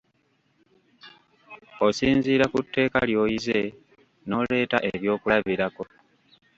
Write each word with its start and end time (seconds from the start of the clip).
Osinziira 1.85 2.45
ku 2.53 2.59
tteeka 2.65 2.99
ly'oyize 3.09 3.59
n'oleeta 4.27 4.77
ebyokulabirako. 4.91 5.83